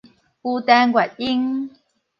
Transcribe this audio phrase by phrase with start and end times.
[0.03, 0.07] 余陳
[0.91, 1.69] 月瑛